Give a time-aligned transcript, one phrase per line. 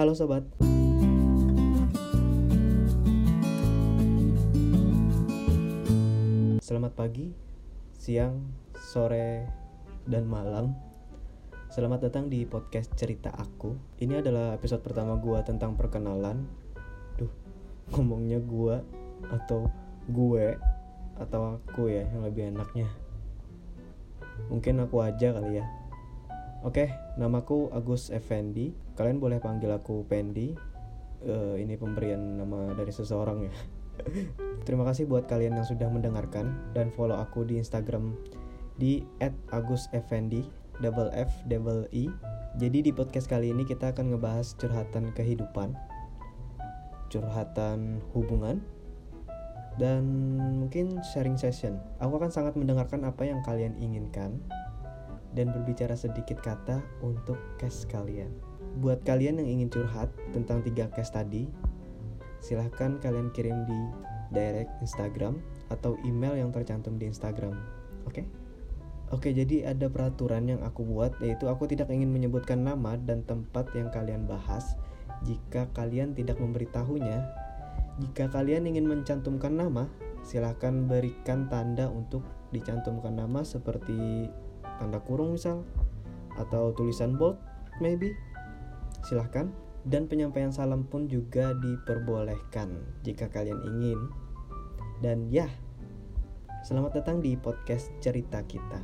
[0.00, 0.40] Halo sobat.
[6.64, 7.28] Selamat pagi,
[8.00, 8.48] siang,
[8.80, 9.44] sore,
[10.08, 10.72] dan malam.
[11.68, 13.76] Selamat datang di podcast cerita aku.
[14.00, 16.48] Ini adalah episode pertama gua tentang perkenalan.
[17.20, 17.28] Duh,
[17.92, 18.80] ngomongnya gua
[19.28, 19.68] atau
[20.08, 20.56] gue
[21.20, 22.88] atau aku ya yang lebih enaknya.
[24.48, 25.79] Mungkin aku aja kali ya.
[26.60, 28.76] Oke, namaku Agus Effendi.
[28.92, 30.52] Kalian boleh panggil aku Pendi.
[31.24, 33.54] Eh, ini pemberian nama dari seseorang ya.
[34.68, 38.12] Terima kasih buat kalian yang sudah mendengarkan dan follow aku di Instagram
[38.76, 39.00] di
[39.52, 40.44] @aguseffendi
[40.84, 42.12] double F double E.
[42.60, 45.72] Jadi di podcast kali ini kita akan ngebahas curhatan kehidupan,
[47.08, 48.60] curhatan hubungan,
[49.80, 50.04] dan
[50.60, 51.80] mungkin sharing session.
[52.04, 54.44] Aku akan sangat mendengarkan apa yang kalian inginkan
[55.34, 58.30] dan berbicara sedikit kata untuk case kalian.
[58.78, 61.50] Buat kalian yang ingin curhat tentang tiga case tadi,
[62.42, 63.78] silahkan kalian kirim di
[64.30, 67.54] direct Instagram atau email yang tercantum di Instagram.
[68.06, 68.26] Oke?
[69.10, 73.66] Oke, jadi ada peraturan yang aku buat yaitu aku tidak ingin menyebutkan nama dan tempat
[73.74, 74.78] yang kalian bahas
[75.26, 77.26] jika kalian tidak memberitahunya.
[77.98, 79.90] Jika kalian ingin mencantumkan nama,
[80.22, 82.22] silahkan berikan tanda untuk
[82.54, 84.30] dicantumkan nama seperti
[84.80, 85.60] tanda kurung misal
[86.40, 87.36] atau tulisan bold
[87.84, 88.16] maybe.
[89.04, 89.52] Silahkan
[89.84, 92.72] dan penyampaian salam pun juga diperbolehkan
[93.04, 94.00] jika kalian ingin.
[95.00, 95.48] Dan ya,
[96.64, 98.80] selamat datang di podcast cerita kita.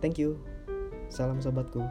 [0.00, 0.40] Thank you.
[1.12, 1.84] Salam sobatku.